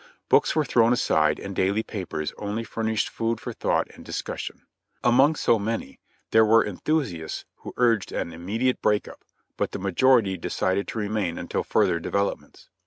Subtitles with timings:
[0.29, 4.61] Books were thrown aside and daily papers only furnished food for thought and dis cussion.
[5.03, 5.99] Among so many,
[6.31, 9.23] there were enthusiasts who urged an imme diate break up,
[9.57, 12.67] but the majority decided to remain until further developments.